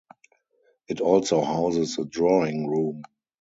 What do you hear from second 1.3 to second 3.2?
houses a drawing room.